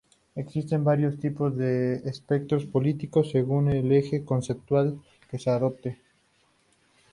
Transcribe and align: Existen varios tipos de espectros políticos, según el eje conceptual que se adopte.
Existen 0.33 0.83
varios 0.83 1.19
tipos 1.19 1.55
de 1.55 1.97
espectros 2.09 2.65
políticos, 2.65 3.29
según 3.29 3.69
el 3.69 3.91
eje 3.91 4.25
conceptual 4.25 4.99
que 5.29 5.37
se 5.37 5.51
adopte. 5.51 5.99